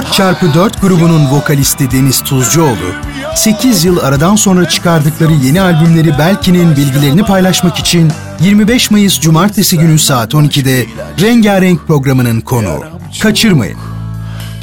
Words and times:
4x4 0.00 0.80
grubunun 0.80 1.30
vokalisti 1.30 1.90
Deniz 1.90 2.22
Tuzcuoğlu, 2.22 2.94
8 3.36 3.84
yıl 3.84 3.98
aradan 3.98 4.36
sonra 4.36 4.68
çıkardıkları 4.68 5.32
yeni 5.32 5.60
albümleri 5.60 6.18
Belki'nin 6.18 6.76
bilgilerini 6.76 7.22
paylaşmak 7.22 7.78
için 7.78 8.12
25 8.40 8.90
Mayıs 8.90 9.20
Cumartesi 9.20 9.78
günü 9.78 9.98
saat 9.98 10.34
12'de 10.34 10.86
Rengarenk 11.20 11.86
programının 11.86 12.40
konuğu. 12.40 12.84
Kaçırmayın. 13.22 13.78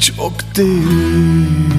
Çok 0.00 0.32
derin. 0.56 1.72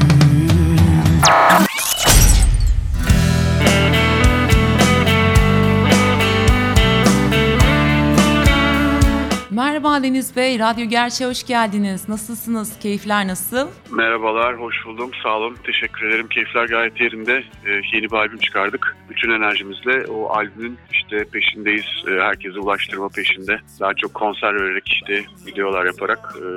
Merhaba 10.00 10.14
Deniz 10.14 10.36
Bey, 10.36 10.60
Radyo 10.60 10.86
Gerçeğe 10.86 11.30
hoş 11.30 11.46
geldiniz. 11.46 12.10
Nasılsınız? 12.10 12.80
Keyifler 12.80 13.28
nasıl? 13.28 13.68
Merhabalar, 13.92 14.60
hoş 14.60 14.86
buldum. 14.86 15.12
Sağ 15.24 15.38
olun, 15.38 15.58
teşekkür 15.64 16.08
ederim. 16.08 16.28
Keyifler 16.28 16.66
gayet 16.66 17.02
yerinde. 17.02 17.44
Ee, 17.66 17.72
yeni 17.94 18.04
bir 18.04 18.16
albüm 18.16 18.38
çıkardık. 18.38 18.98
Bütün 19.10 19.30
enerjimizle 19.30 20.06
o 20.06 20.30
albümün 20.30 20.78
işte 20.92 21.26
peşindeyiz. 21.32 21.86
Ee, 22.08 22.12
herkese 22.12 22.60
ulaştırma 22.60 23.10
peşinde. 23.10 23.60
Daha 23.80 23.94
çok 23.94 24.14
konser 24.14 24.56
vererek 24.56 24.88
işte 24.88 25.26
videolar 25.46 25.86
yaparak 25.86 26.36
e, 26.38 26.48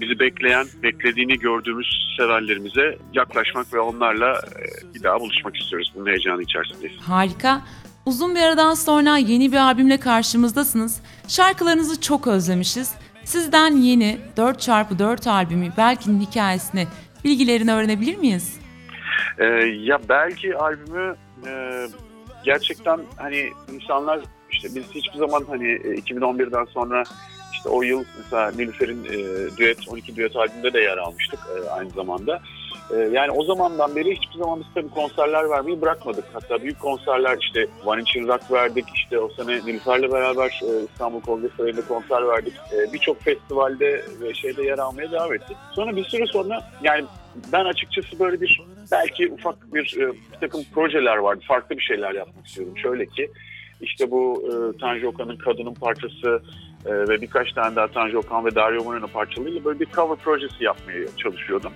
bizi 0.00 0.18
bekleyen, 0.18 0.66
beklediğini 0.82 1.38
gördüğümüz 1.38 2.14
severlerimize 2.16 2.98
yaklaşmak 3.12 3.74
ve 3.74 3.80
onlarla 3.80 4.32
e, 4.32 4.94
bir 4.94 5.02
daha 5.02 5.20
buluşmak 5.20 5.56
istiyoruz. 5.56 5.92
Bunun 5.94 6.06
heyecanı 6.06 6.42
içerisindeyiz. 6.42 7.00
Harika. 7.00 7.62
Uzun 8.08 8.34
bir 8.34 8.40
aradan 8.40 8.74
sonra 8.74 9.16
yeni 9.16 9.52
bir 9.52 9.56
albümle 9.56 10.00
karşımızdasınız. 10.00 11.00
Şarkılarınızı 11.28 12.00
çok 12.00 12.26
özlemişiz. 12.26 12.94
Sizden 13.24 13.76
yeni 13.76 14.18
4x4 14.36 15.30
albümü 15.30 15.72
Belki'nin 15.76 16.20
hikayesini, 16.20 16.86
bilgilerini 17.24 17.72
öğrenebilir 17.72 18.16
miyiz? 18.16 18.60
Ee, 19.38 19.44
ya 19.80 19.98
belki 20.08 20.56
albümü 20.56 21.16
e, 21.46 21.84
gerçekten 22.44 23.00
hani 23.16 23.50
insanlar 23.72 24.20
işte 24.50 24.68
biz 24.74 24.90
hiçbir 24.94 25.18
zaman 25.18 25.44
hani 25.48 25.66
2011'den 25.76 26.62
e, 26.62 26.66
sonra 26.66 27.02
işte 27.52 27.68
o 27.68 27.82
yıl 27.82 28.04
mesela 28.16 28.50
Nilüfer'in 28.50 29.04
e, 29.04 29.56
düet 29.56 29.88
12 29.88 30.16
düet 30.16 30.36
albümünde 30.36 30.72
de 30.72 30.80
yer 30.80 30.98
almıştık 30.98 31.40
e, 31.56 31.70
aynı 31.70 31.90
zamanda. 31.90 32.42
Ee, 32.94 32.96
yani 32.96 33.30
o 33.30 33.44
zamandan 33.44 33.96
beri 33.96 34.16
hiçbir 34.16 34.38
zaman 34.38 34.60
biz 34.60 34.66
tabii 34.74 34.94
konserler 34.94 35.50
vermeyi 35.50 35.80
bırakmadık. 35.80 36.24
Hatta 36.32 36.62
büyük 36.62 36.80
konserler 36.80 37.38
işte 37.40 37.66
One 37.86 38.00
Inch 38.00 38.16
Rock 38.16 38.52
verdik. 38.52 38.84
İşte 38.94 39.18
o 39.18 39.28
sene 39.28 39.56
Nilüfer'le 39.56 40.12
beraber 40.12 40.60
e, 40.62 40.84
İstanbul 40.92 41.20
Kongre 41.20 41.48
Sarayı'nda 41.56 41.86
konser 41.88 42.28
verdik. 42.28 42.54
Ee, 42.72 42.92
birçok 42.92 43.20
festivalde 43.20 44.04
ve 44.20 44.34
şeyde 44.34 44.62
yer 44.62 44.78
almaya 44.78 45.12
devam 45.12 45.34
ettik. 45.34 45.56
Sonra 45.72 45.96
bir 45.96 46.04
süre 46.04 46.26
sonra 46.26 46.70
yani 46.82 47.04
ben 47.52 47.64
açıkçası 47.64 48.18
böyle 48.18 48.40
bir 48.40 48.62
belki 48.92 49.32
ufak 49.32 49.74
bir, 49.74 49.96
e, 50.00 50.08
bir 50.08 50.38
takım 50.40 50.64
projeler 50.74 51.16
vardı. 51.16 51.40
Farklı 51.48 51.76
bir 51.76 51.82
şeyler 51.82 52.14
yapmak 52.14 52.46
istiyorum. 52.46 52.74
Şöyle 52.82 53.06
ki 53.06 53.30
işte 53.80 54.10
bu 54.10 54.42
e, 54.46 54.78
Tanju 54.78 55.08
Okan'ın 55.08 55.36
Kadının 55.36 55.74
parçası 55.74 56.42
e, 56.86 56.90
ve 57.08 57.20
birkaç 57.20 57.52
tane 57.52 57.76
daha 57.76 57.88
Tanju 57.88 58.18
Okan 58.18 58.44
ve 58.44 58.54
Dario 58.54 58.84
Moreno 58.84 59.06
parçalarıyla 59.06 59.64
böyle 59.64 59.80
bir 59.80 59.86
cover 59.86 60.16
projesi 60.16 60.64
yapmaya 60.64 61.16
çalışıyordum. 61.16 61.72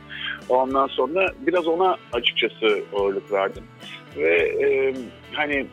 Ondan 0.48 0.86
sonra 0.86 1.26
biraz 1.46 1.66
ona 1.66 1.96
açıkçası 2.12 2.80
ağırlık 2.96 3.32
verdim. 3.32 3.64
Ve 4.16 4.36
e, 4.38 4.94
hani 5.32 5.66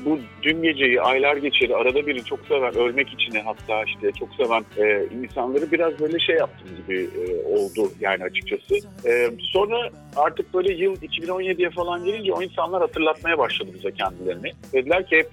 bu 0.00 0.18
dün 0.42 0.62
geceyi 0.62 1.00
aylar 1.00 1.36
geçeri 1.36 1.76
arada 1.76 2.06
biri 2.06 2.24
çok 2.24 2.40
seven 2.48 2.74
ölmek 2.74 3.08
içine 3.12 3.42
hatta 3.42 3.84
işte 3.84 4.12
çok 4.12 4.28
seven 4.34 4.64
e, 4.78 5.06
insanları 5.22 5.72
biraz 5.72 6.00
böyle 6.00 6.18
şey 6.18 6.36
yaptım 6.36 6.68
gibi 6.76 7.08
e, 7.18 7.44
oldu 7.44 7.92
yani 8.00 8.24
açıkçası. 8.24 8.74
E, 9.06 9.30
sonra 9.52 9.90
artık 10.16 10.54
böyle 10.54 10.72
yıl 10.72 10.96
2017'ye 10.96 11.70
falan 11.70 12.04
gelince 12.04 12.32
o 12.32 12.42
insanlar 12.42 12.80
hatırlatmaya 12.80 13.38
başladı 13.38 13.70
bize 13.74 13.90
kendilerini. 13.90 14.52
Dediler 14.72 15.06
ki 15.06 15.16
hep 15.16 15.28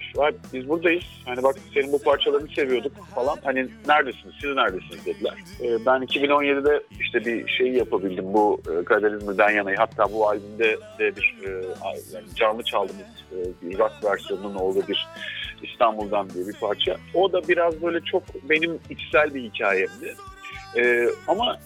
biz 0.52 0.68
buradayız. 0.68 1.04
Hani 1.24 1.42
bak 1.42 1.56
senin 1.74 1.92
bu 1.92 2.02
parçalarını 2.02 2.48
seviyorduk 2.48 2.92
falan. 3.14 3.36
Hani 3.44 3.68
neredesiniz? 3.88 4.34
Siz 4.40 4.54
neredesiniz 4.54 5.06
dediler. 5.06 5.34
E, 5.60 5.86
ben 5.86 6.02
2017'de 6.02 6.82
işte 7.00 7.24
bir 7.24 7.48
şey 7.48 7.68
yapabildim 7.68 8.24
bu 8.32 8.60
e, 8.80 8.84
Kader 8.84 9.50
yanayı. 9.54 9.76
Hatta 9.76 10.12
bu 10.12 10.28
albümde 10.28 10.76
de 10.98 11.16
bir 11.16 11.34
e, 11.46 11.50
yani 12.40 12.51
canlı 12.52 12.62
çaldığımız 12.62 13.06
e, 13.32 13.78
rock 13.78 13.92
versiyonunun 14.04 14.54
olduğu 14.54 14.88
bir 14.88 15.08
İstanbul'dan 15.62 16.30
diye 16.30 16.46
bir 16.48 16.52
parça. 16.52 16.96
O 17.14 17.32
da 17.32 17.48
biraz 17.48 17.82
böyle 17.82 18.00
çok 18.00 18.22
benim 18.42 18.78
içsel 18.90 19.34
bir 19.34 19.42
hikayemdi. 19.42 20.14
E, 20.76 21.08
ama 21.28 21.58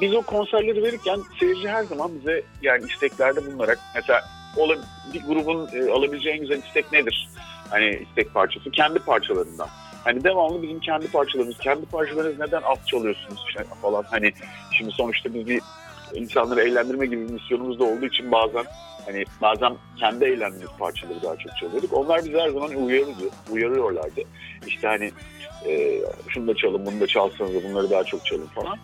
biz 0.00 0.14
o 0.14 0.22
konserleri 0.22 0.82
verirken 0.82 1.20
seyirci 1.40 1.68
her 1.68 1.84
zaman 1.84 2.10
bize 2.20 2.42
yani 2.62 2.84
isteklerde 2.84 3.46
bulunarak 3.46 3.78
mesela 3.94 4.24
bir 5.14 5.22
grubun 5.22 5.68
e, 5.72 5.90
alabileceği 5.90 6.34
en 6.34 6.40
güzel 6.40 6.62
istek 6.62 6.92
nedir? 6.92 7.28
Hani 7.70 8.06
istek 8.08 8.34
parçası 8.34 8.70
kendi 8.70 8.98
parçalarından. 8.98 9.68
Hani 10.04 10.24
devamlı 10.24 10.62
bizim 10.62 10.80
kendi 10.80 11.10
parçalarımız, 11.10 11.58
kendi 11.58 11.86
parçalarınız 11.86 12.38
neden 12.38 12.62
az 12.62 12.78
çalıyorsunuz 12.86 13.44
falan. 13.82 14.04
Hani 14.10 14.32
şimdi 14.78 14.90
sonuçta 14.90 15.34
biz 15.34 15.48
bir 15.48 15.60
insanları 16.14 16.60
eğlendirme 16.60 17.06
gibi 17.06 17.28
bir 17.28 17.32
misyonumuz 17.32 17.80
da 17.80 17.84
olduğu 17.84 18.06
için 18.06 18.32
bazen 18.32 18.64
hani 19.06 19.24
bazen 19.42 19.76
kendi 19.96 20.24
eğlendiğimiz 20.24 20.70
parçaları 20.78 21.22
daha 21.22 21.36
çok 21.36 21.56
çalıyorduk. 21.56 21.92
Onlar 21.92 22.24
bizi 22.24 22.38
her 22.38 22.48
zaman 22.48 22.70
uyarıyordu, 22.70 23.30
uyarıyorlardı. 23.50 24.20
İşte 24.66 24.88
hani 24.88 25.12
e, 25.68 26.00
şunu 26.28 26.46
da 26.48 26.54
çalın, 26.54 26.86
bunu 26.86 27.00
da 27.00 27.06
çalsanız 27.06 27.64
bunları 27.64 27.90
daha 27.90 28.04
çok 28.04 28.26
çalın 28.26 28.46
falan. 28.46 28.78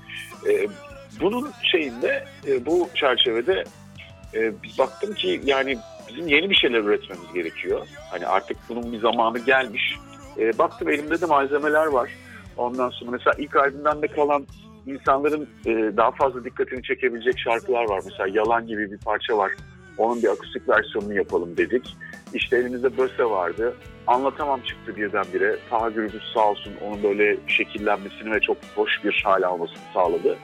E, 0.48 0.66
bunun 1.20 1.50
şeyinde, 1.62 2.24
e, 2.46 2.66
bu 2.66 2.88
çerçevede 2.94 3.64
e, 4.34 4.52
baktım 4.78 5.14
ki 5.14 5.40
yani 5.44 5.78
bizim 6.08 6.28
yeni 6.28 6.50
bir 6.50 6.54
şeyler 6.54 6.78
üretmemiz 6.78 7.32
gerekiyor. 7.34 7.86
Hani 8.10 8.26
artık 8.26 8.56
bunun 8.68 8.92
bir 8.92 8.98
zamanı 8.98 9.38
gelmiş. 9.38 9.94
E, 10.38 10.58
baktım 10.58 10.88
elimde 10.88 11.20
de 11.20 11.26
malzemeler 11.26 11.86
var. 11.86 12.10
Ondan 12.56 12.90
sonra 12.90 13.10
mesela 13.10 13.34
ilk 13.38 13.56
albümden 13.56 14.02
de 14.02 14.06
kalan 14.06 14.46
insanların 14.88 15.48
e, 15.66 15.72
daha 15.96 16.10
fazla 16.10 16.44
dikkatini 16.44 16.82
çekebilecek 16.82 17.38
şarkılar 17.38 17.88
var. 17.88 18.00
Mesela 18.04 18.28
Yalan 18.32 18.66
gibi 18.66 18.90
bir 18.90 18.98
parça 18.98 19.38
var. 19.38 19.52
Onun 19.98 20.22
bir 20.22 20.28
akustik 20.28 20.68
versiyonunu 20.68 21.14
yapalım 21.14 21.56
dedik. 21.56 21.96
İşte 22.34 22.56
elimizde 22.56 22.98
Böse 22.98 23.24
vardı. 23.24 23.74
Anlatamam 24.06 24.60
çıktı 24.60 24.96
birdenbire. 24.96 25.56
Taha 25.70 25.90
Gürbüz 25.90 26.22
sağ 26.34 26.50
olsun 26.50 26.72
onun 26.84 27.02
böyle 27.02 27.36
şekillenmesini 27.46 28.30
ve 28.30 28.40
çok 28.40 28.56
hoş 28.74 29.04
bir 29.04 29.22
hal 29.24 29.42
almasını 29.42 29.82
sağladı. 29.94 30.36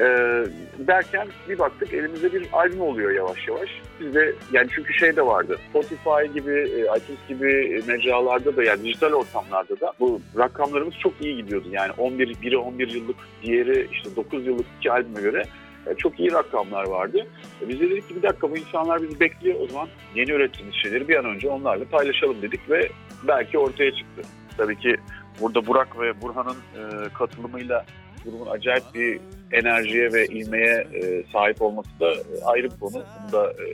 Ee, 0.00 0.44
derken 0.78 1.28
bir 1.48 1.58
baktık 1.58 1.94
elimizde 1.94 2.32
bir 2.32 2.46
albüm 2.52 2.80
oluyor 2.80 3.10
yavaş 3.10 3.48
yavaş. 3.48 3.70
Biz 4.00 4.14
de 4.14 4.34
yani 4.52 4.68
çünkü 4.74 4.94
şey 4.94 5.16
de 5.16 5.26
vardı. 5.26 5.58
Spotify 5.70 6.32
gibi, 6.34 6.52
e, 6.52 6.80
iTunes 6.80 7.28
gibi 7.28 7.82
mecralarda 7.86 8.56
da 8.56 8.64
yani 8.64 8.84
dijital 8.84 9.12
ortamlarda 9.12 9.80
da 9.80 9.92
bu 10.00 10.20
rakamlarımız 10.38 10.94
çok 10.94 11.12
iyi 11.20 11.36
gidiyordu. 11.36 11.68
Yani 11.70 11.92
11, 11.98 12.36
biri 12.42 12.56
11 12.56 12.88
yıllık, 12.88 13.16
diğeri 13.42 13.88
işte 13.92 14.16
9 14.16 14.46
yıllık 14.46 14.66
iki 14.78 14.92
albüme 14.92 15.20
göre 15.20 15.44
e, 15.86 15.94
çok 15.94 16.20
iyi 16.20 16.32
rakamlar 16.32 16.86
vardı. 16.86 17.26
E, 17.62 17.68
biz 17.68 17.80
de 17.80 17.90
dedik 17.90 18.08
ki 18.08 18.16
bir 18.16 18.22
dakika 18.22 18.50
bu 18.50 18.56
insanlar 18.56 19.02
bizi 19.02 19.20
bekliyor 19.20 19.60
o 19.60 19.66
zaman 19.66 19.88
yeni 20.14 20.30
ürettiğimiz 20.30 20.74
şeyleri 20.74 21.08
bir 21.08 21.16
an 21.16 21.24
önce 21.24 21.48
onlarla 21.48 21.84
paylaşalım 21.84 22.42
dedik 22.42 22.70
ve 22.70 22.88
belki 23.28 23.58
ortaya 23.58 23.90
çıktı. 23.90 24.22
Tabii 24.56 24.78
ki 24.78 24.96
burada 25.40 25.66
Burak 25.66 26.00
ve 26.00 26.22
Burhan'ın 26.22 26.56
e, 26.56 27.08
katılımıyla 27.08 27.84
grubun 28.30 28.50
acayip 28.50 28.84
bir 28.94 29.20
enerjiye 29.52 30.12
ve 30.12 30.26
ilmeye 30.26 30.86
e, 30.94 31.24
sahip 31.32 31.62
olması 31.62 31.88
da 32.00 32.12
ayrı 32.44 32.70
bir 32.70 32.80
konu. 32.80 32.92
Bunu 32.92 33.32
da 33.32 33.52
e, 33.52 33.66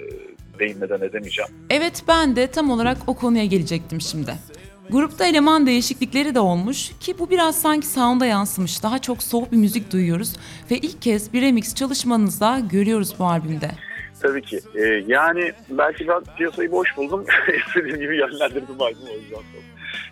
değinmeden 0.58 1.00
edemeyeceğim. 1.00 1.50
Evet 1.70 2.02
ben 2.08 2.36
de 2.36 2.46
tam 2.46 2.70
olarak 2.70 2.96
o 3.06 3.14
konuya 3.14 3.44
gelecektim 3.44 4.00
şimdi. 4.00 4.32
Grupta 4.90 5.26
eleman 5.26 5.66
değişiklikleri 5.66 6.34
de 6.34 6.40
olmuş 6.40 6.90
ki 7.00 7.18
bu 7.18 7.30
biraz 7.30 7.60
sanki 7.60 7.86
sound'a 7.86 8.26
yansımış. 8.26 8.82
Daha 8.82 8.98
çok 8.98 9.22
soğuk 9.22 9.52
bir 9.52 9.56
müzik 9.56 9.92
duyuyoruz 9.92 10.36
ve 10.70 10.78
ilk 10.78 11.02
kez 11.02 11.32
bir 11.32 11.42
remix 11.42 11.74
çalışmanızda 11.74 12.60
görüyoruz 12.70 13.14
bu 13.18 13.24
albümde. 13.24 13.70
Tabii 14.20 14.42
ki. 14.42 14.60
Ee, 14.74 15.04
yani 15.06 15.52
belki 15.70 16.08
ben 16.08 16.22
piyasayı 16.36 16.72
boş 16.72 16.96
buldum. 16.96 17.24
İstediğim 17.66 18.00
gibi 18.00 18.16
yönlendirdim 18.16 18.80
albüm 18.80 19.08
o 19.10 19.14
yüzden. 19.14 19.42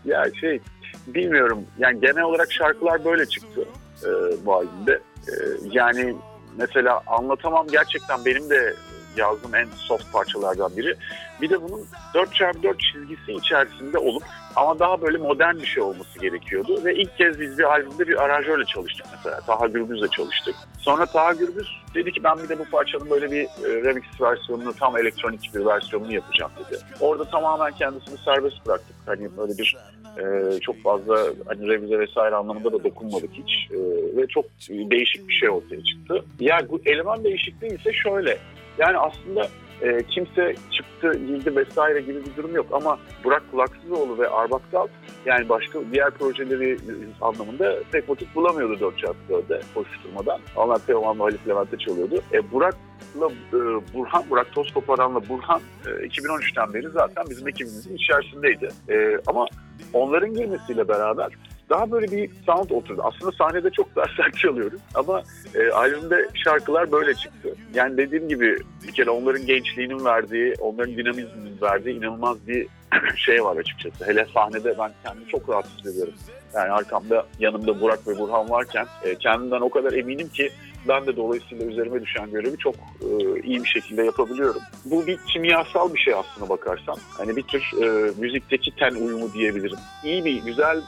Ya 0.05 0.25
şey 0.41 0.61
bilmiyorum. 1.07 1.65
Yani 1.79 2.01
genel 2.01 2.23
olarak 2.23 2.53
şarkılar 2.53 3.05
böyle 3.05 3.27
çıktı 3.27 3.65
e, 4.05 4.11
bu 4.47 4.55
albümde. 4.55 5.01
E, 5.29 5.33
yani 5.71 6.17
mesela 6.57 7.03
anlatamam 7.07 7.67
gerçekten 7.67 8.25
benim 8.25 8.51
de 8.51 8.75
yazdığım 9.17 9.55
en 9.55 9.69
soft 9.77 10.13
parçalardan 10.13 10.77
biri. 10.77 10.97
Bir 11.41 11.51
de 11.51 11.63
bunun 11.63 11.87
4x4 12.15 12.79
çizgisi 12.79 13.33
içerisinde 13.33 13.99
olup 13.99 14.23
ama 14.57 14.79
daha 14.79 15.03
böyle 15.03 15.19
modern 15.19 15.57
bir 15.57 15.67
şey 15.67 15.83
olması 15.83 16.19
gerekiyordu. 16.19 16.85
Ve 16.85 16.95
ilk 16.95 17.19
kez 17.19 17.41
biz 17.41 17.59
bir 17.59 17.65
albümde 17.65 18.09
bir 18.09 18.23
aranjörle 18.23 18.65
çalıştık 18.65 19.07
mesela. 19.17 19.41
Taha 19.41 19.67
Gürbüz'le 19.67 20.11
çalıştık. 20.11 20.55
Sonra 20.79 21.07
Taha 21.07 21.33
Gürbüz 21.33 21.69
dedi 21.95 22.13
ki 22.13 22.25
ben 22.25 22.39
bir 22.39 22.49
de 22.49 22.59
bu 22.59 22.65
parçanın 22.65 23.11
böyle 23.11 23.31
bir 23.31 23.43
e, 23.43 23.85
remix 23.85 24.05
versiyonunu 24.21 24.73
tam 24.73 24.99
elektronik 24.99 25.55
bir 25.55 25.67
versiyonunu 25.67 26.13
yapacağım 26.13 26.53
dedi. 26.59 26.81
Orada 27.01 27.25
tamamen 27.25 27.73
kendisini 27.73 28.19
serbest 28.19 28.67
bıraktık. 28.67 28.97
Hani 29.07 29.37
böyle 29.37 29.59
bir 29.59 29.77
e, 30.19 30.59
çok 30.61 30.83
fazla 30.83 31.19
hani 31.47 31.69
revize 31.69 31.99
vesaire 31.99 32.35
anlamında 32.35 32.73
da 32.73 32.85
dokunmadık 32.85 33.31
hiç. 33.33 33.71
E, 33.71 33.79
ve 34.17 34.27
çok 34.27 34.45
değişik 34.69 35.29
bir 35.29 35.35
şey 35.35 35.51
ortaya 35.51 35.85
çıktı. 35.85 36.25
Yani 36.41 36.69
bu 36.69 36.81
eleman 36.87 37.25
değişikliği 37.25 37.75
ise 37.75 37.93
şöyle. 37.93 38.39
Yani 38.79 38.99
aslında 38.99 39.49
e, 39.83 40.03
kimse 40.03 40.55
çıktı, 40.71 41.13
girdi 41.13 41.57
vesaire 41.57 42.01
gibi 42.01 42.19
bir 42.25 42.37
durum 42.37 42.55
yok. 42.55 42.67
Ama 42.73 42.99
Burak 43.25 43.51
Kulaksızoğlu 43.51 44.19
ve 44.19 44.29
Arbaktal 44.29 44.87
yani 45.27 45.49
başka 45.49 45.79
diğer 45.93 46.11
projeleri 46.11 46.79
anlamında 47.21 47.79
pek 47.93 48.11
vakit 48.11 48.35
bulamıyordu 48.35 48.81
4 48.81 48.99
çarpı 48.99 49.33
4'e 49.33 49.61
koşturmadan. 49.75 50.41
Onlar 50.57 50.79
Teoman'la 50.79 51.25
Halit 51.25 51.49
Levent'te 51.49 51.77
çalıyordu. 51.77 52.23
E, 52.33 52.53
Burak'la 52.53 53.27
e, 53.53 53.59
Burhan, 53.95 54.25
Burak 54.31 54.53
Tozkoparan'la 54.53 55.29
Burhan 55.29 55.61
e, 55.87 55.91
2013'ten 55.91 56.75
beri 56.75 56.89
zaten 56.89 57.25
bizim 57.31 57.49
ekibimizin 57.49 57.97
içerisindeydi. 57.97 58.69
E, 58.89 59.21
ama 59.27 59.47
onların 59.93 60.35
girmesiyle 60.35 60.89
beraber 60.89 61.33
daha 61.71 61.91
böyle 61.91 62.11
bir 62.11 62.31
sound 62.47 62.71
oturdu. 62.71 63.03
Aslında 63.05 63.33
sahnede 63.33 63.71
çok 63.71 63.97
daha 63.97 64.07
sert 64.17 64.39
çalıyoruz 64.39 64.81
ama 64.95 65.23
e, 65.55 65.71
albümde 65.71 66.29
şarkılar 66.45 66.93
böyle 66.93 67.15
çıktı. 67.15 67.55
Yani 67.75 67.97
dediğim 67.97 68.29
gibi 68.29 68.57
bir 68.87 68.93
kere 68.93 69.11
onların 69.11 69.47
gençliğinin 69.47 70.05
verdiği, 70.05 70.55
onların 70.61 70.97
dinamizminin 70.97 71.61
verdiği 71.63 71.99
inanılmaz 71.99 72.49
bir 72.49 72.67
şey 73.17 73.45
var 73.45 73.57
açıkçası. 73.57 74.07
Hele 74.07 74.27
sahnede 74.35 74.79
ben 74.79 74.91
kendimi 75.05 75.29
çok 75.29 75.49
rahat 75.49 75.67
hissediyorum. 75.69 76.15
Yani 76.55 76.71
arkamda 76.71 77.27
yanımda 77.39 77.81
Burak 77.81 78.09
ve 78.09 78.19
Burhan 78.19 78.51
varken 78.51 78.87
e, 79.05 79.15
kendimden 79.15 79.61
o 79.61 79.71
kadar 79.71 79.93
eminim 79.93 80.29
ki 80.29 80.51
ben 80.89 81.07
de 81.07 81.17
dolayısıyla 81.17 81.67
üzerime 81.67 82.03
düşen 82.03 82.31
görevi 82.31 82.59
çok 82.59 82.75
e, 82.75 83.41
iyi 83.43 83.65
bir 83.65 83.69
şekilde 83.69 84.03
yapabiliyorum. 84.03 84.61
Bu 84.85 85.07
bir 85.07 85.19
kimyasal 85.33 85.95
bir 85.95 85.99
şey 85.99 86.15
aslına 86.15 86.49
bakarsan. 86.49 86.97
Hani 87.19 87.37
bir 87.37 87.43
tür 87.43 87.63
e, 87.83 88.13
müzikteki 88.19 88.77
ten 88.77 88.95
uyumu 88.95 89.33
diyebilirim. 89.33 89.79
İyi 90.05 90.25
bir, 90.25 90.43
güzel, 90.43 90.81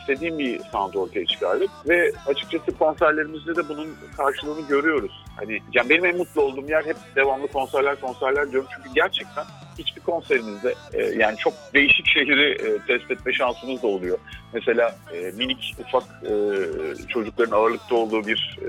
istediğim 0.00 0.38
bir 0.38 0.60
sound 0.72 0.94
ortaya 0.94 1.26
çıkardık 1.26 1.70
ve 1.88 2.12
açıkçası 2.26 2.78
konserlerimizde 2.78 3.56
de 3.56 3.68
bunun 3.68 3.88
karşılığını 4.16 4.68
görüyoruz. 4.68 5.24
Hani 5.36 5.58
yani 5.72 5.88
benim 5.88 6.04
en 6.04 6.16
mutlu 6.16 6.42
olduğum 6.42 6.68
yer 6.68 6.84
hep 6.84 6.96
devamlı 7.16 7.46
konserler 7.46 8.00
konserler 8.00 8.52
diyorum 8.52 8.68
çünkü 8.76 8.94
gerçekten 8.94 9.44
hiçbir 9.78 10.00
konserimizde 10.00 10.74
e, 10.92 11.02
yani 11.02 11.36
çok 11.36 11.52
değişik 11.74 12.06
şehri 12.06 12.52
e, 12.52 12.86
test 12.86 13.10
etme 13.10 13.32
şansımız 13.32 13.82
da 13.82 13.86
oluyor. 13.86 14.18
Mesela 14.52 14.96
e, 15.14 15.30
minik 15.36 15.74
ufak 15.80 16.02
e, 16.02 16.32
çocukların 17.08 17.56
ağırlıkta 17.56 17.94
olduğu 17.94 18.26
bir 18.26 18.58
e, 18.62 18.68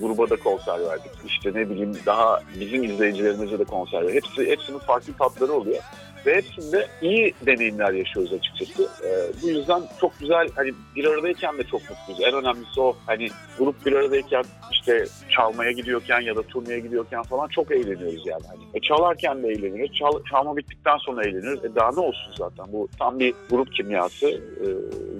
gruba 0.00 0.30
da 0.30 0.36
konser 0.36 0.80
verdik. 0.80 1.10
İşte 1.26 1.50
ne 1.54 1.70
bileyim 1.70 1.98
daha 2.06 2.42
bizim 2.60 2.84
izleyicilerimize 2.84 3.58
de 3.58 3.64
konser 3.64 4.06
verdik. 4.06 4.24
Hepsi, 4.24 4.50
hepsinin 4.50 4.78
farklı 4.78 5.12
tatları 5.12 5.52
oluyor 5.52 5.82
ve 6.28 6.36
hepsinde 6.36 6.86
iyi 7.02 7.34
deneyimler 7.46 7.92
yaşıyoruz 7.92 8.32
açıkçası. 8.32 8.82
E, 8.82 9.42
bu 9.42 9.48
yüzden 9.48 9.82
çok 10.00 10.20
güzel 10.20 10.48
hani 10.54 10.72
bir 10.96 11.04
aradayken 11.04 11.58
de 11.58 11.64
çok 11.64 11.80
mutluyuz. 11.90 12.22
En 12.22 12.34
önemlisi 12.34 12.80
o 12.80 12.96
hani 13.06 13.28
grup 13.58 13.86
bir 13.86 13.92
aradayken 13.92 14.44
işte 14.72 15.04
çalmaya 15.30 15.72
gidiyorken 15.72 16.20
ya 16.20 16.36
da 16.36 16.42
turneye 16.42 16.80
gidiyorken 16.80 17.22
falan 17.22 17.48
çok 17.48 17.70
eğleniyoruz 17.70 18.26
yani. 18.26 18.42
Hani, 18.48 18.60
e, 18.74 18.80
çalarken 18.80 19.42
de 19.42 19.48
eğleniyoruz. 19.48 19.96
Çal, 19.96 20.12
çalma 20.30 20.56
bittikten 20.56 20.96
sonra 20.96 21.24
eğleniyoruz. 21.24 21.64
E, 21.64 21.74
daha 21.74 21.92
ne 21.92 22.00
olsun 22.00 22.32
zaten 22.38 22.66
bu 22.72 22.88
tam 22.98 23.18
bir 23.18 23.34
grup 23.50 23.74
kimyası 23.74 24.28
e, 24.28 24.66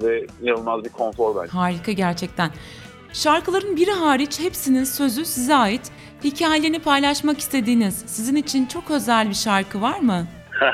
ve 0.06 0.26
inanılmaz 0.42 0.84
bir 0.84 0.90
konfor 0.90 1.36
bence. 1.36 1.52
Harika 1.52 1.92
gerçekten. 1.92 2.50
Şarkıların 3.12 3.76
biri 3.76 3.90
hariç 3.90 4.40
hepsinin 4.40 4.84
sözü 4.84 5.24
size 5.24 5.54
ait. 5.54 5.90
Hikayelerini 6.24 6.78
paylaşmak 6.78 7.38
istediğiniz, 7.38 7.94
sizin 8.06 8.36
için 8.36 8.66
çok 8.66 8.90
özel 8.90 9.28
bir 9.28 9.34
şarkı 9.34 9.82
var 9.82 9.98
mı? 9.98 10.26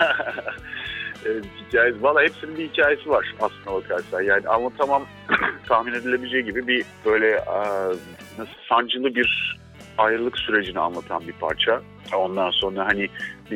evet, 1.27 1.45
hikayesi. 1.67 2.03
Valla 2.03 2.23
hepsinin 2.23 2.59
bir 2.59 2.69
hikayesi 2.69 3.11
var 3.11 3.35
aslında 3.41 3.77
bakarsan. 3.77 4.23
Yani 4.23 4.49
anlatamam 4.49 5.07
tahmin 5.69 5.93
edilebileceği 5.93 6.45
gibi 6.45 6.67
bir 6.67 6.85
böyle 7.05 7.45
nasıl 8.39 8.55
sancılı 8.69 9.15
bir 9.15 9.59
ayrılık 9.99 10.39
sürecini 10.39 10.79
anlatan 10.79 11.23
bir 11.29 11.33
parça. 11.33 11.83
Ondan 12.17 12.51
sonra 12.51 12.87
hani 12.87 13.09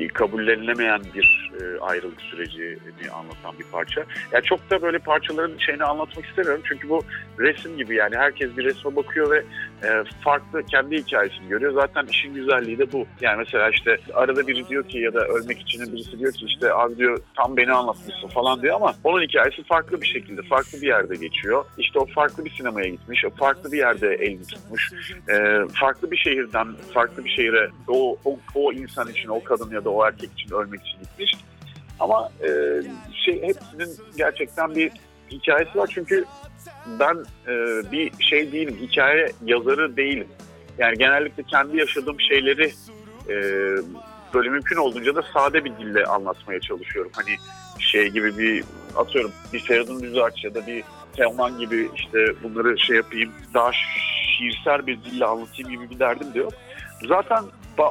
kabullenilemeyen 0.06 1.02
bir 1.14 1.50
e, 1.60 1.80
ayrılık 1.80 2.20
sürecini 2.20 3.10
anlatan 3.10 3.58
bir 3.58 3.64
parça. 3.72 4.04
Yani 4.32 4.44
çok 4.44 4.70
da 4.70 4.82
böyle 4.82 4.98
parçaların 4.98 5.58
şeyini 5.58 5.84
anlatmak 5.84 6.26
istemiyorum. 6.26 6.62
Çünkü 6.68 6.88
bu 6.88 7.02
resim 7.38 7.76
gibi 7.76 7.94
yani 7.94 8.16
herkes 8.16 8.56
bir 8.56 8.64
resme 8.64 8.96
bakıyor 8.96 9.30
ve 9.30 9.44
e, 9.88 10.04
farklı 10.24 10.62
kendi 10.62 10.96
hikayesini 10.96 11.48
görüyor. 11.48 11.72
Zaten 11.72 12.06
işin 12.06 12.34
güzelliği 12.34 12.78
de 12.78 12.92
bu. 12.92 13.06
Yani 13.20 13.38
mesela 13.38 13.70
işte 13.70 13.96
arada 14.14 14.46
biri 14.46 14.68
diyor 14.68 14.88
ki 14.88 14.98
ya 14.98 15.14
da 15.14 15.26
ölmek 15.26 15.60
için 15.60 15.92
birisi 15.92 16.18
diyor 16.18 16.32
ki 16.32 16.44
işte 16.44 16.74
abi 16.74 16.96
diyor 16.96 17.18
tam 17.36 17.56
beni 17.56 17.72
anlatmışsın 17.72 18.28
falan 18.28 18.62
diyor 18.62 18.76
ama 18.76 18.94
onun 19.04 19.22
hikayesi 19.22 19.62
farklı 19.62 20.00
bir 20.00 20.06
şekilde, 20.06 20.42
farklı 20.42 20.82
bir 20.82 20.86
yerde 20.86 21.14
geçiyor. 21.14 21.64
İşte 21.78 21.98
o 21.98 22.06
farklı 22.06 22.44
bir 22.44 22.50
sinemaya 22.50 22.88
gitmiş, 22.88 23.24
o 23.24 23.30
farklı 23.30 23.72
bir 23.72 23.78
yerde 23.78 24.14
elini 24.14 24.46
tutmuş. 24.46 24.92
E, 25.28 25.58
farklı 25.80 26.10
bir 26.10 26.16
şehirden 26.16 26.68
farklı 26.94 27.24
bir 27.24 27.30
şehire 27.30 27.70
o, 27.88 28.16
o, 28.24 28.38
o 28.54 28.72
insan 28.72 29.08
için, 29.08 29.28
o 29.28 29.44
kadın 29.44 29.70
ya 29.70 29.84
da 29.84 29.87
o 29.88 30.06
erkek 30.06 30.32
için 30.32 30.54
ölmek 30.54 30.80
için 30.86 31.00
gitmiş. 31.00 31.36
Ama 32.00 32.30
e, 32.42 32.48
şey 33.24 33.42
hepsinin 33.42 33.96
gerçekten 34.16 34.74
bir 34.74 34.92
hikayesi 35.30 35.78
var 35.78 35.90
çünkü 35.94 36.24
ben 37.00 37.24
e, 37.46 37.52
bir 37.92 38.24
şey 38.24 38.52
değilim, 38.52 38.78
hikaye 38.80 39.32
yazarı 39.44 39.96
değilim. 39.96 40.28
Yani 40.78 40.98
genellikle 40.98 41.42
kendi 41.42 41.76
yaşadığım 41.76 42.20
şeyleri 42.20 42.72
e, 43.28 43.36
böyle 44.34 44.48
mümkün 44.48 44.76
olduğunca 44.76 45.14
da 45.14 45.22
sade 45.22 45.64
bir 45.64 45.76
dille 45.76 46.04
anlatmaya 46.04 46.60
çalışıyorum. 46.60 47.10
Hani 47.14 47.36
şey 47.78 48.08
gibi 48.08 48.38
bir 48.38 48.64
atıyorum 48.96 49.32
bir 49.52 49.60
Feridun 49.60 50.02
Düzarç 50.02 50.44
ya 50.44 50.54
da 50.54 50.66
bir 50.66 50.84
Teoman 51.16 51.58
gibi 51.58 51.90
işte 51.94 52.18
bunları 52.42 52.78
şey 52.78 52.96
yapayım 52.96 53.32
daha 53.54 53.70
şiirsel 54.38 54.86
bir 54.86 55.04
dille 55.04 55.24
anlatayım 55.24 55.70
gibi 55.70 55.90
bir 55.90 55.98
derdim 55.98 56.34
de 56.34 56.38
yok. 56.38 56.52
Zaten 57.08 57.44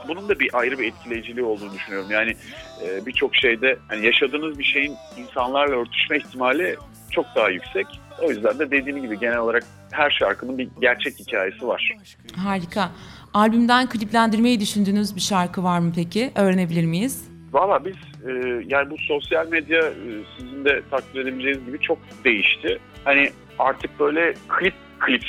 bunun 0.07 0.29
da 0.29 0.39
bir 0.39 0.49
ayrı 0.53 0.79
bir 0.79 0.87
etkileyiciliği 0.87 1.45
olduğunu 1.45 1.73
düşünüyorum. 1.73 2.11
Yani 2.11 2.35
e, 2.83 3.05
birçok 3.05 3.35
şeyde 3.35 3.77
hani 3.87 4.05
yaşadığınız 4.05 4.59
bir 4.59 4.63
şeyin 4.63 4.95
insanlarla 5.17 5.75
örtüşme 5.75 6.17
ihtimali 6.17 6.75
çok 7.11 7.25
daha 7.35 7.49
yüksek. 7.49 7.87
O 8.21 8.29
yüzden 8.29 8.59
de 8.59 8.71
dediğim 8.71 9.01
gibi 9.01 9.19
genel 9.19 9.37
olarak 9.37 9.63
her 9.91 10.09
şarkının 10.09 10.57
bir 10.57 10.69
gerçek 10.81 11.19
hikayesi 11.19 11.67
var. 11.67 11.95
Harika. 12.35 12.91
Albümden 13.33 13.89
kliplendirmeyi 13.89 14.59
düşündüğünüz 14.59 15.15
bir 15.15 15.21
şarkı 15.21 15.63
var 15.63 15.79
mı 15.79 15.91
peki? 15.95 16.31
Öğrenebilir 16.35 16.85
miyiz? 16.85 17.27
Valla 17.53 17.85
biz 17.85 17.95
e, 18.27 18.31
yani 18.67 18.89
bu 18.89 18.97
sosyal 18.97 19.47
medya 19.47 19.79
e, 19.79 20.09
sizin 20.37 20.65
de 20.65 20.81
takdir 20.91 21.21
edebileceğiniz 21.21 21.65
gibi 21.65 21.79
çok 21.79 21.97
değişti. 22.23 22.79
Hani 23.03 23.29
artık 23.59 23.99
böyle 23.99 24.33
klip 24.47 24.73
klip 24.99 25.23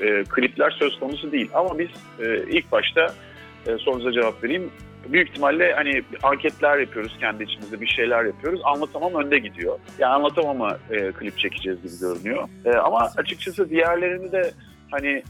e, 0.00 0.24
klipler 0.24 0.70
söz 0.70 1.00
konusu 1.00 1.32
değil. 1.32 1.50
Ama 1.54 1.78
biz 1.78 1.88
e, 2.20 2.44
ilk 2.50 2.72
başta 2.72 3.14
e, 3.66 3.78
sorunuza 3.78 4.12
cevap 4.12 4.44
vereyim. 4.44 4.70
Büyük 5.08 5.28
ihtimalle 5.28 5.72
hani 5.72 6.02
anketler 6.22 6.78
yapıyoruz 6.78 7.16
kendi 7.20 7.42
içimizde 7.42 7.80
bir 7.80 7.86
şeyler 7.86 8.24
yapıyoruz. 8.24 8.60
Anlatamam 8.64 9.14
önde 9.14 9.38
gidiyor. 9.38 9.78
Yani 9.98 10.14
anlatamama 10.14 10.78
e, 10.90 11.12
klip 11.12 11.38
çekeceğiz 11.38 11.82
gibi 11.82 12.00
görünüyor. 12.00 12.48
E, 12.64 12.70
ama 12.70 13.10
açıkçası 13.16 13.70
diğerlerini 13.70 14.32
de 14.32 14.50
hani 14.90 15.22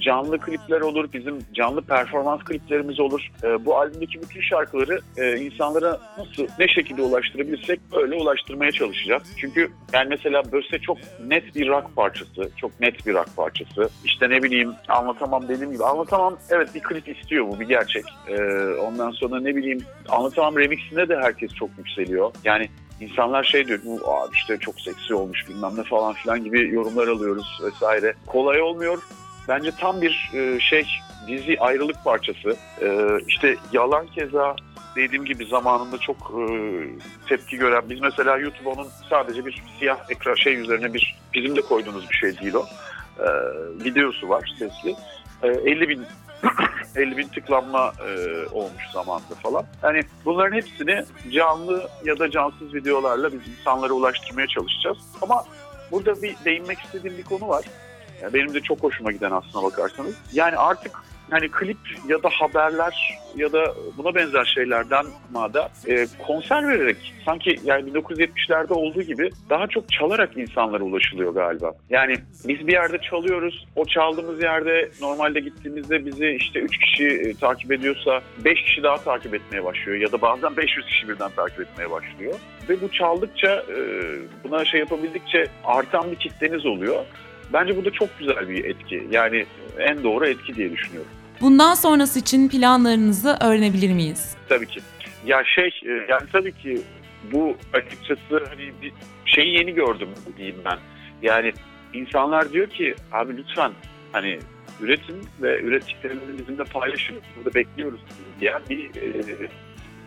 canlı 0.00 0.38
klipler 0.38 0.80
olur, 0.80 1.12
bizim 1.12 1.38
canlı 1.54 1.82
performans 1.82 2.44
kliplerimiz 2.44 3.00
olur. 3.00 3.30
E, 3.44 3.64
bu 3.64 3.78
albümdeki 3.78 4.22
bütün 4.22 4.40
şarkıları 4.40 5.00
e, 5.16 5.36
insanlara 5.36 6.00
nasıl, 6.18 6.46
ne 6.58 6.68
şekilde 6.68 7.02
ulaştırabilirsek 7.02 7.80
öyle 7.92 8.14
ulaştırmaya 8.14 8.72
çalışacağız. 8.72 9.22
Çünkü 9.36 9.70
yani 9.92 10.08
mesela 10.08 10.52
Böse 10.52 10.78
çok 10.78 10.98
net 11.26 11.56
bir 11.56 11.68
rock 11.68 11.96
parçası, 11.96 12.50
çok 12.56 12.80
net 12.80 13.06
bir 13.06 13.14
rock 13.14 13.36
parçası. 13.36 13.90
İşte 14.04 14.30
ne 14.30 14.42
bileyim 14.42 14.74
anlatamam 14.88 15.48
dediğim 15.48 15.72
gibi 15.72 15.84
anlatamam 15.84 16.36
evet 16.50 16.74
bir 16.74 16.80
klip 16.80 17.08
istiyor 17.08 17.48
bu 17.48 17.60
bir 17.60 17.68
gerçek. 17.68 18.04
Ondan 18.80 19.10
sonra 19.10 19.40
ne 19.40 19.56
bileyim 19.56 19.80
anlatamam 20.08 20.58
remixinde 20.58 21.08
de 21.08 21.16
herkes 21.16 21.54
çok 21.54 21.70
yükseliyor. 21.78 22.32
Yani 22.44 22.68
İnsanlar 23.00 23.44
şey 23.44 23.66
diyor 23.66 23.78
bu 23.84 24.12
abi 24.12 24.34
işte 24.34 24.58
çok 24.58 24.80
seksi 24.80 25.14
olmuş 25.14 25.48
bilmem 25.48 25.72
ne 25.76 25.82
falan 25.82 26.12
filan 26.12 26.44
gibi 26.44 26.74
yorumlar 26.74 27.08
alıyoruz 27.08 27.60
vesaire. 27.64 28.14
Kolay 28.26 28.62
olmuyor 28.62 29.02
bence 29.48 29.70
tam 29.70 30.02
bir 30.02 30.30
e, 30.34 30.60
şey 30.60 30.86
dizi 31.26 31.56
ayrılık 31.60 32.04
parçası. 32.04 32.56
E, 32.82 33.18
işte 33.28 33.56
yalan 33.72 34.06
keza 34.06 34.56
dediğim 34.96 35.24
gibi 35.24 35.46
zamanında 35.46 35.98
çok 35.98 36.16
e, 36.16 36.44
tepki 37.28 37.56
gören 37.56 37.82
biz 37.90 38.00
mesela 38.00 38.38
YouTube 38.38 38.68
onun 38.68 38.88
sadece 39.10 39.46
bir 39.46 39.62
siyah 39.78 40.10
ekran 40.10 40.34
şey 40.34 40.54
üzerine 40.54 40.94
bir 40.94 41.18
bizim 41.34 41.56
de 41.56 41.60
koyduğumuz 41.60 42.10
bir 42.10 42.14
şey 42.14 42.38
değil 42.38 42.54
o. 42.54 42.66
E, 43.18 43.28
videosu 43.84 44.28
var 44.28 44.54
sesli. 44.58 44.96
E, 45.42 45.48
50 45.48 45.88
bin 45.88 46.06
50 46.96 47.16
bin 47.16 47.28
tıklanma 47.28 47.92
e, 48.08 48.46
olmuş 48.52 48.90
zamanda 48.92 49.34
falan. 49.42 49.64
Yani 49.82 50.02
bunların 50.24 50.56
hepsini 50.56 51.04
canlı 51.32 51.88
ya 52.04 52.18
da 52.18 52.30
cansız 52.30 52.74
videolarla 52.74 53.32
biz 53.32 53.40
insanlara 53.48 53.92
ulaştırmaya 53.92 54.46
çalışacağız. 54.46 54.98
Ama 55.22 55.44
burada 55.90 56.22
bir 56.22 56.36
değinmek 56.44 56.78
istediğim 56.78 57.18
bir 57.18 57.22
konu 57.22 57.48
var. 57.48 57.64
Yani 58.22 58.34
benim 58.34 58.54
de 58.54 58.60
çok 58.60 58.82
hoşuma 58.82 59.12
giden 59.12 59.30
aslına 59.30 59.64
bakarsanız. 59.64 60.14
Yani 60.32 60.56
artık 60.56 60.92
hani 61.32 61.50
klip 61.50 61.78
ya 62.08 62.22
da 62.22 62.28
haberler 62.28 63.18
ya 63.36 63.52
da 63.52 63.74
buna 63.98 64.14
benzer 64.14 64.44
şeylerden 64.44 65.06
mada 65.32 65.70
e, 65.88 66.06
konser 66.26 66.68
vererek 66.68 67.14
sanki 67.24 67.56
yani 67.64 67.90
1970'lerde 67.90 68.72
olduğu 68.72 69.02
gibi 69.02 69.30
daha 69.50 69.66
çok 69.66 69.92
çalarak 69.92 70.36
insanlara 70.36 70.84
ulaşılıyor 70.84 71.34
galiba. 71.34 71.72
Yani 71.90 72.16
biz 72.44 72.66
bir 72.66 72.72
yerde 72.72 72.98
çalıyoruz. 72.98 73.66
O 73.76 73.84
çaldığımız 73.84 74.42
yerde 74.42 74.90
normalde 75.00 75.40
gittiğimizde 75.40 76.06
bizi 76.06 76.30
işte 76.30 76.60
3 76.60 76.78
kişi 76.78 77.06
e, 77.06 77.34
takip 77.34 77.72
ediyorsa 77.72 78.20
5 78.44 78.62
kişi 78.62 78.82
daha 78.82 78.96
takip 78.96 79.34
etmeye 79.34 79.64
başlıyor 79.64 79.98
ya 79.98 80.12
da 80.12 80.22
bazen 80.22 80.56
500 80.56 80.86
kişi 80.86 81.08
birden 81.08 81.30
takip 81.30 81.60
etmeye 81.60 81.90
başlıyor. 81.90 82.34
Ve 82.68 82.80
bu 82.80 82.92
çaldıkça 82.92 83.48
e, 83.48 83.78
buna 84.44 84.64
şey 84.64 84.80
yapabildikçe 84.80 85.46
artan 85.64 86.10
bir 86.10 86.16
kitleniz 86.16 86.66
oluyor. 86.66 87.04
Bence 87.52 87.76
bu 87.76 87.84
da 87.84 87.90
çok 87.90 88.18
güzel 88.18 88.48
bir 88.48 88.64
etki. 88.64 89.08
Yani 89.10 89.46
en 89.78 90.04
doğru 90.04 90.26
etki 90.26 90.54
diye 90.54 90.72
düşünüyorum. 90.72 91.10
Bundan 91.40 91.74
sonrası 91.74 92.18
için 92.18 92.48
planlarınızı 92.48 93.36
öğrenebilir 93.40 93.92
miyiz? 93.92 94.36
Tabii 94.48 94.66
ki. 94.66 94.80
Ya 95.26 95.44
şey, 95.44 95.66
e, 95.66 95.92
yani 96.08 96.22
tabii 96.32 96.52
ki 96.52 96.80
bu 97.32 97.56
açıkçası 97.72 98.44
hani 98.48 98.72
bir 98.82 98.92
şeyi 99.24 99.58
yeni 99.58 99.72
gördüm 99.74 100.08
diyeyim 100.36 100.56
ben. 100.64 100.78
Yani 101.22 101.52
insanlar 101.92 102.52
diyor 102.52 102.66
ki 102.66 102.94
abi 103.12 103.36
lütfen 103.36 103.72
hani 104.12 104.38
üretin 104.80 105.16
ve 105.42 105.60
ürettiklerinizi 105.60 106.38
bizimle 106.38 106.64
paylaşın. 106.64 107.16
Burada 107.36 107.54
bekliyoruz 107.54 108.00
diye 108.40 108.52
bir 108.70 108.84
e, 108.84 109.48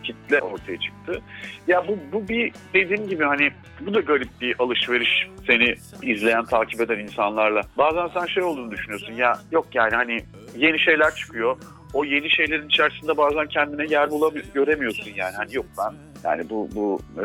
kitle 0.06 0.40
ortaya 0.40 0.80
çıktı. 0.80 1.22
Ya 1.66 1.88
bu, 1.88 1.98
bu 2.12 2.28
bir 2.28 2.52
dediğim 2.74 3.08
gibi 3.08 3.24
hani 3.24 3.50
bu 3.80 3.94
da 3.94 4.00
garip 4.00 4.28
bir 4.40 4.56
alışveriş 4.58 5.28
seni 5.46 5.74
izleyen, 6.02 6.44
takip 6.44 6.80
eden 6.80 6.98
insanlarla. 6.98 7.62
Bazen 7.78 8.08
sen 8.08 8.26
şey 8.26 8.42
olduğunu 8.42 8.70
düşünüyorsun 8.70 9.12
ya 9.12 9.38
yok 9.52 9.66
yani 9.74 9.94
hani 9.94 10.24
yeni 10.56 10.78
şeyler 10.78 11.14
çıkıyor. 11.14 11.56
O 11.94 12.04
yeni 12.04 12.30
şeylerin 12.30 12.68
içerisinde 12.68 13.16
bazen 13.16 13.46
kendine 13.46 13.86
yer 13.90 14.10
bulamıyorsun, 14.10 14.52
göremiyorsun 14.54 15.10
yani. 15.16 15.36
Hani 15.36 15.54
yok 15.54 15.66
ben 15.78 15.94
yani 16.24 16.50
bu 16.50 16.68
bu 16.74 17.00
e, 17.18 17.24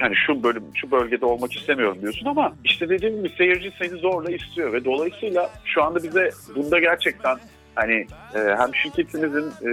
yani 0.00 0.14
şu 0.26 0.42
bölüm 0.42 0.64
şu 0.74 0.90
bölgede 0.90 1.26
olmak 1.26 1.52
istemiyorum 1.56 1.98
diyorsun 2.00 2.26
ama 2.26 2.52
işte 2.64 2.88
dediğim 2.88 3.16
gibi 3.16 3.28
seyirci 3.38 3.72
seni 3.78 3.98
zorla 3.98 4.30
istiyor 4.30 4.72
ve 4.72 4.84
dolayısıyla 4.84 5.50
şu 5.64 5.82
anda 5.82 6.02
bize 6.02 6.30
bunda 6.56 6.78
gerçekten 6.78 7.38
hani 7.74 8.06
e, 8.34 8.38
hem 8.58 8.74
şirketimizin 8.74 9.46
e, 9.46 9.72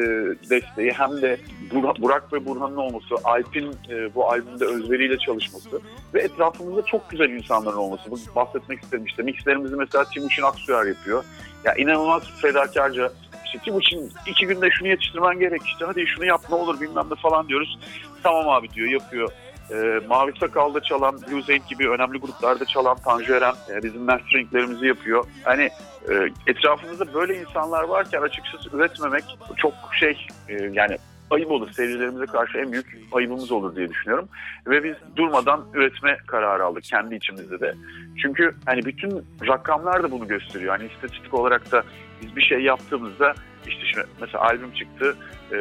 desteği 0.49 0.91
hem 0.91 1.21
de 1.21 1.37
Burak 1.73 2.33
ve 2.33 2.45
Burhan'ın 2.45 2.77
olması, 2.77 3.15
Alp'in 3.23 3.75
e, 3.89 4.15
bu 4.15 4.31
albümde 4.31 4.65
özveriyle 4.65 5.17
çalışması 5.17 5.81
ve 6.13 6.21
etrafımızda 6.21 6.85
çok 6.85 7.09
güzel 7.09 7.29
insanların 7.29 7.77
olması. 7.77 8.11
Bu 8.11 8.17
bahsetmek 8.35 8.83
istedim 8.83 9.05
işte. 9.05 9.23
Mixlerimizi 9.23 9.75
mesela 9.75 10.03
Timuçin 10.03 10.43
Aksuyer 10.43 10.85
yapıyor. 10.85 11.23
Ya 11.63 11.75
inanılmaz 11.75 12.23
fedakarca 12.41 13.11
işte 13.45 13.59
Timuçin 13.59 14.11
iki 14.27 14.47
günde 14.47 14.69
şunu 14.71 14.87
yetiştirmen 14.87 15.39
gerek 15.39 15.61
işte 15.65 15.85
hadi 15.85 16.07
şunu 16.07 16.25
yap 16.25 16.41
ne 16.49 16.55
olur 16.55 16.81
bilmem 16.81 17.05
ne 17.11 17.15
falan 17.15 17.47
diyoruz. 17.47 17.79
Tamam 18.23 18.49
abi 18.49 18.69
diyor 18.69 18.89
yapıyor. 18.89 19.31
E, 19.71 19.99
Mavi 20.07 20.31
Sakal'da 20.39 20.81
çalan, 20.81 21.21
Blue 21.21 21.41
Zane 21.41 21.61
gibi 21.69 21.89
önemli 21.89 22.17
gruplarda 22.17 22.65
çalan 22.65 22.97
Tanju 23.05 23.33
Eren 23.33 23.55
e, 23.69 23.83
bizim 23.83 24.01
masteringlerimizi 24.01 24.87
yapıyor. 24.87 25.25
Hani 25.43 25.69
e, 26.09 26.29
etrafımızda 26.47 27.13
böyle 27.13 27.39
insanlar 27.41 27.83
varken 27.83 28.21
açıkçası 28.21 28.77
üretmemek 28.77 29.23
çok 29.57 29.73
şey 29.99 30.27
e, 30.49 30.53
yani 30.73 30.97
ayıp 31.31 31.51
olur. 31.51 31.71
Seyircilerimize 31.71 32.25
karşı 32.25 32.57
en 32.57 32.71
büyük 32.71 32.85
ayıbımız 33.11 33.51
olur 33.51 33.75
diye 33.75 33.89
düşünüyorum. 33.89 34.29
Ve 34.67 34.83
biz 34.83 34.95
durmadan 35.15 35.65
üretme 35.73 36.17
kararı 36.27 36.65
aldık 36.65 36.83
kendi 36.83 37.15
içimizde 37.15 37.59
de. 37.59 37.73
Çünkü 38.21 38.55
hani 38.65 38.85
bütün 38.85 39.23
rakamlar 39.47 40.03
da 40.03 40.11
bunu 40.11 40.27
gösteriyor. 40.27 40.77
Hani 40.77 40.89
istatistik 40.91 41.33
olarak 41.33 41.71
da 41.71 41.83
biz 42.21 42.35
bir 42.35 42.41
şey 42.41 42.59
yaptığımızda 42.59 43.33
işte 43.67 43.81
şimdi 43.85 44.07
mesela 44.21 44.43
albüm 44.43 44.71
çıktı 44.71 45.15
e, 45.51 45.57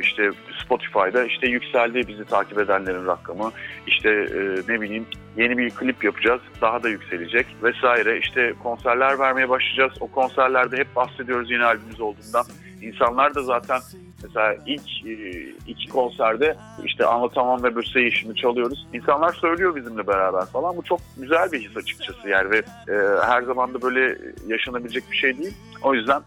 işte 0.00 0.30
Spotify'da 0.64 1.24
işte 1.24 1.48
yükseldi 1.48 2.08
bizi 2.08 2.24
takip 2.24 2.58
edenlerin 2.58 3.06
rakamı 3.06 3.52
işte 3.86 4.10
e, 4.10 4.72
ne 4.72 4.80
bileyim 4.80 5.06
yeni 5.36 5.58
bir 5.58 5.70
klip 5.70 6.04
yapacağız 6.04 6.40
daha 6.60 6.82
da 6.82 6.88
yükselecek 6.88 7.46
vesaire 7.62 8.18
işte 8.18 8.54
konserler 8.62 9.18
vermeye 9.18 9.48
başlayacağız 9.48 9.92
o 10.00 10.06
konserlerde 10.06 10.76
hep 10.76 10.96
bahsediyoruz 10.96 11.50
yeni 11.50 11.64
albümümüz 11.64 12.00
olduğundan 12.00 12.44
insanlar 12.82 13.34
da 13.34 13.42
zaten 13.42 13.80
mesela 14.22 14.56
ilk 14.66 15.06
e, 15.06 15.42
iki 15.66 15.88
konserde 15.88 16.56
işte 16.84 17.06
Anlatamam 17.06 17.62
ve 17.62 17.74
Böse'yi 17.74 18.12
şimdi 18.12 18.34
çalıyoruz. 18.34 18.86
İnsanlar 18.92 19.32
söylüyor 19.32 19.76
bizimle 19.76 20.06
beraber 20.06 20.46
falan. 20.46 20.76
Bu 20.76 20.82
çok 20.82 21.00
güzel 21.16 21.52
bir 21.52 21.60
his 21.60 21.76
açıkçası 21.76 22.28
yani 22.28 22.50
ve 22.50 22.58
e, 22.88 22.94
her 23.26 23.42
zaman 23.42 23.74
da 23.74 23.82
böyle 23.82 24.18
yaşanabilecek 24.46 25.04
bir 25.10 25.16
şey 25.16 25.38
değil. 25.38 25.54
O 25.82 25.94
yüzden 25.94 26.22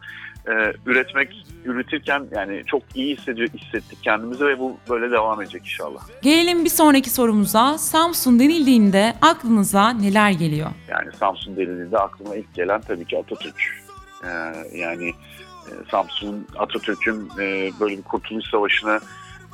e, 0.47 0.73
üretmek, 0.85 1.45
üretirken 1.65 2.27
yani 2.35 2.63
çok 2.65 2.81
iyi 2.95 3.17
hissettik 3.17 4.03
kendimizi 4.03 4.45
ve 4.45 4.59
bu 4.59 4.77
böyle 4.89 5.11
devam 5.11 5.41
edecek 5.41 5.61
inşallah. 5.61 6.01
Gelelim 6.21 6.65
bir 6.65 6.69
sonraki 6.69 7.09
sorumuza. 7.09 7.77
Samsun 7.77 8.39
denildiğinde 8.39 9.13
aklınıza 9.21 9.89
neler 9.89 10.31
geliyor? 10.31 10.69
Yani 10.89 11.11
Samsun 11.19 11.55
denildiğinde 11.55 11.97
aklıma 11.97 12.35
ilk 12.35 12.53
gelen 12.53 12.81
tabii 12.81 13.05
ki 13.05 13.17
Atatürk. 13.17 13.85
Ee, 14.23 14.29
yani 14.77 15.11
e, 15.67 15.89
Samsun 15.91 16.47
Atatürk'ün 16.57 17.29
e, 17.39 17.71
böyle 17.79 17.97
bir 17.97 18.03
kurtuluş 18.03 18.45
savaşını 18.45 18.99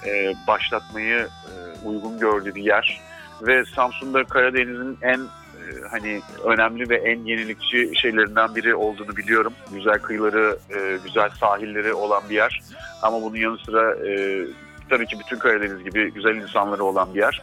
e, 0.05 0.33
başlatmayı 0.47 1.17
e, 1.17 1.87
uygun 1.87 2.19
gördüğü 2.19 2.55
bir 2.55 2.63
yer. 2.63 3.01
Ve 3.41 3.65
Samsun'da 3.65 4.23
Karadeniz'in 4.23 4.97
en 5.01 5.19
e, 5.19 5.87
hani 5.91 6.21
önemli 6.43 6.89
ve 6.89 6.95
en 6.95 7.25
yenilikçi 7.25 7.91
şeylerinden 7.95 8.55
biri 8.55 8.75
olduğunu 8.75 9.17
biliyorum. 9.17 9.53
Güzel 9.73 9.99
kıyıları, 9.99 10.57
e, 10.69 10.97
güzel 11.03 11.29
sahilleri 11.29 11.93
olan 11.93 12.23
bir 12.29 12.35
yer. 12.35 12.61
Ama 13.01 13.21
bunun 13.21 13.35
yanı 13.35 13.57
sıra 13.57 14.07
e, 14.07 14.45
tabii 14.89 15.07
ki 15.07 15.17
bütün 15.19 15.39
Karadeniz 15.39 15.83
gibi 15.83 16.13
güzel 16.13 16.35
insanları 16.35 16.83
olan 16.83 17.13
bir 17.13 17.19
yer. 17.19 17.41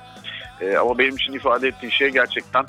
Ama 0.81 0.99
benim 0.99 1.17
için 1.17 1.33
ifade 1.33 1.69
ettiği 1.69 1.93
şey 1.93 2.09
gerçekten 2.09 2.65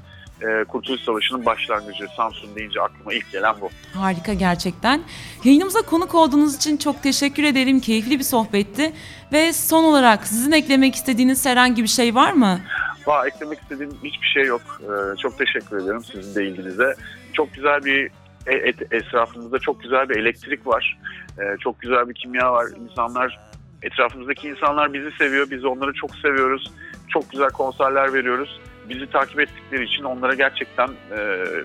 Kurtuluş 0.67 1.01
Savaşı'nın 1.01 1.45
başlangıcı. 1.45 2.05
Samsun 2.15 2.55
deyince 2.55 2.81
aklıma 2.81 3.13
ilk 3.13 3.31
gelen 3.31 3.55
bu. 3.61 3.69
Harika 3.99 4.33
gerçekten. 4.33 5.01
Yayınımıza 5.43 5.81
konuk 5.81 6.15
olduğunuz 6.15 6.55
için 6.55 6.77
çok 6.77 7.03
teşekkür 7.03 7.43
ederim. 7.43 7.79
Keyifli 7.79 8.19
bir 8.19 8.23
sohbetti. 8.23 8.93
Ve 9.33 9.53
son 9.53 9.83
olarak 9.83 10.27
sizin 10.27 10.51
eklemek 10.51 10.95
istediğiniz 10.95 11.45
herhangi 11.45 11.83
bir 11.83 11.87
şey 11.87 12.15
var 12.15 12.33
mı? 12.33 12.59
Valla 13.07 13.27
eklemek 13.27 13.59
istediğim 13.59 13.91
hiçbir 14.03 14.27
şey 14.27 14.43
yok. 14.43 14.61
Ee, 14.83 15.17
çok 15.17 15.37
teşekkür 15.37 15.77
ederim 15.83 16.03
sizin 16.11 16.35
de 16.35 16.47
ilginize. 16.47 16.95
Çok 17.33 17.53
güzel 17.53 17.85
bir 17.85 18.11
e, 18.47 18.53
et, 18.55 18.93
etrafımızda 18.93 19.59
çok 19.59 19.81
güzel 19.81 20.09
bir 20.09 20.15
elektrik 20.15 20.67
var. 20.67 20.97
Ee, 21.39 21.57
çok 21.59 21.79
güzel 21.79 22.09
bir 22.09 22.13
kimya 22.13 22.53
var. 22.53 22.65
İnsanlar 22.81 23.39
etrafımızdaki 23.81 24.47
insanlar 24.47 24.93
bizi 24.93 25.11
seviyor. 25.11 25.49
Biz 25.51 25.65
onları 25.65 25.93
çok 25.93 26.15
seviyoruz. 26.15 26.71
Çok 27.09 27.31
güzel 27.31 27.49
konserler 27.49 28.13
veriyoruz. 28.13 28.59
Bizi 28.89 29.07
takip 29.11 29.39
ettikleri 29.39 29.83
için 29.83 30.03
onlara 30.03 30.33
gerçekten 30.33 30.87
e, 30.87 31.17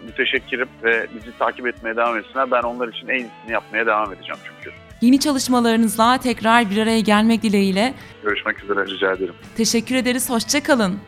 müteşekkirim 0.07 0.69
ve 0.83 1.07
bizi 1.15 1.39
takip 1.39 1.67
etmeye 1.67 1.97
devam 1.97 2.19
etsinler. 2.19 2.51
Ben 2.51 2.63
onlar 2.63 2.89
için 2.89 3.09
en 3.09 3.15
iyisini 3.19 3.53
yapmaya 3.53 3.87
devam 3.87 4.13
edeceğim 4.13 4.41
çünkü. 4.45 4.77
Yeni 5.01 5.21
çalışmalarınızla 5.21 6.19
tekrar 6.19 6.71
bir 6.71 6.79
araya 6.79 7.01
gelmek 7.01 7.43
dileğiyle. 7.43 7.95
Görüşmek 8.23 8.65
üzere 8.65 8.87
rica 8.87 9.13
ederim. 9.13 9.35
Teşekkür 9.57 9.95
ederiz. 9.95 10.31
Hoşçakalın. 10.31 10.99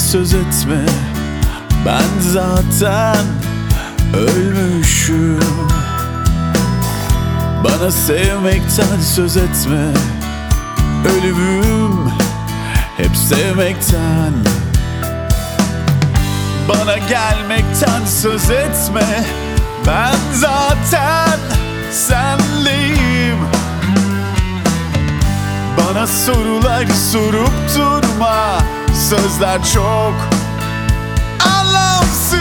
Söz 0.00 0.34
etme. 0.34 0.84
Ben 1.86 2.20
zaten 2.20 3.24
ölmüşüm. 4.14 5.40
Bana 7.64 7.90
sevmekten 7.90 9.00
söz 9.14 9.36
etme. 9.36 9.92
Ölümüm 11.04 12.10
hep 12.96 13.16
sevmekten. 13.16 14.32
Bana 16.68 16.98
gelmekten 16.98 18.06
söz 18.06 18.50
etme. 18.50 19.24
Ben 19.86 20.16
zaten 20.34 21.38
senleyim. 21.92 23.38
Bana 25.78 26.06
sorular 26.06 26.86
sorup 27.12 27.52
durma 27.76 28.79
sözler 29.10 29.60
çok 29.74 30.14
anlamsız 31.58 32.40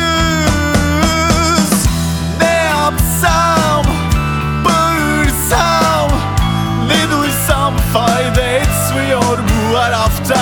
Ne 2.42 2.54
yapsam, 2.54 3.84
bağırsam, 4.66 6.12
ne 6.88 7.12
duysam 7.12 7.74
fayda 7.94 8.42
etmiyor 8.42 9.40
bu 9.72 9.78
arafta. 9.78 10.38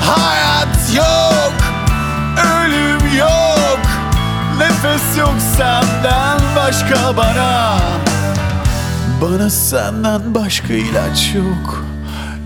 Hayat 0.00 0.94
yok, 0.96 1.54
ölüm 2.56 3.18
yok, 3.18 3.80
nefes 4.58 5.18
yok 5.18 5.34
senden 5.56 6.38
başka 6.56 7.16
bana. 7.16 7.78
Bana 9.22 9.50
senden 9.50 10.34
başka 10.34 10.72
ilaç 10.74 11.34
yok 11.34 11.84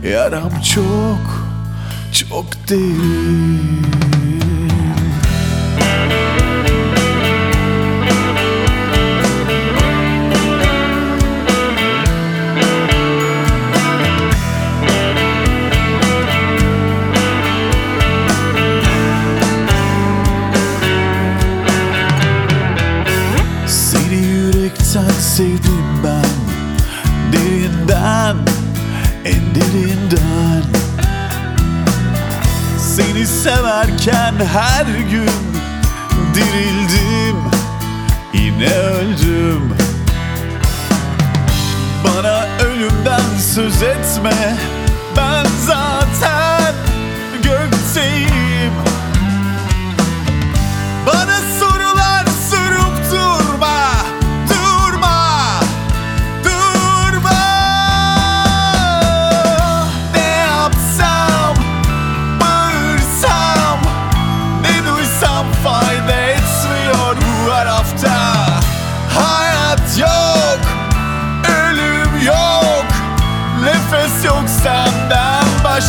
Yaram 0.03 0.61
çok 0.75 1.42
çok 2.29 2.69
derin 2.69 3.83
Seni 3.93 4.02
severken 33.33 34.35
her 34.53 34.87
gün 35.11 35.31
Dirildim, 36.35 37.37
yine 38.35 38.75
öldüm. 38.75 39.75
Bana 42.05 42.47
ölümden 42.67 43.39
söz 43.55 43.83
etme 43.83 44.57
Ben 45.17 45.47
zaten 45.67 46.75
gökteyim. 47.35 48.73
Bana 51.07 51.39
sorular 51.61 52.27
sorup 52.51 53.11
durma, 53.11 53.42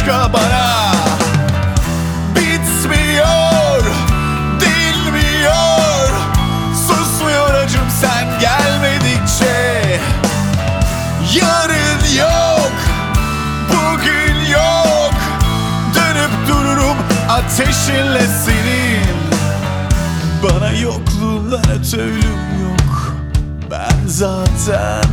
başka 0.03 0.33
bana. 0.33 0.93
Bitmiyor, 2.35 3.83
dinmiyor. 4.59 6.09
Susmuyor 6.87 7.53
acım 7.53 7.89
sen 8.01 8.39
gelmedikçe. 8.39 9.99
Yarın 11.35 12.15
yok, 12.17 12.71
bugün 13.69 14.51
yok. 14.51 15.13
Dönüp 15.95 16.47
dururum 16.47 16.97
ateşinle 17.29 18.27
senin. 18.45 19.13
Bana 20.43 20.71
yokluğundan 20.71 21.63
öte 21.79 22.01
yok. 22.01 23.15
Ben 23.71 24.07
zaten 24.07 25.03